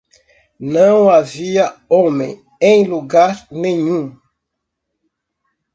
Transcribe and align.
Não 0.59 1.11
havia 1.11 1.75
homem 1.87 2.43
em 2.59 2.87
lugar 2.87 3.47
nenhum! 3.51 4.19